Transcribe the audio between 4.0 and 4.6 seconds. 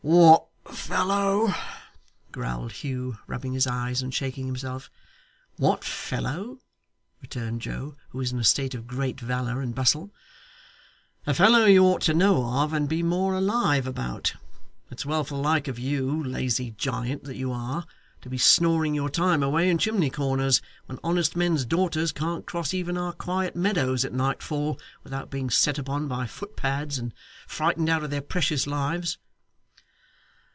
and shaking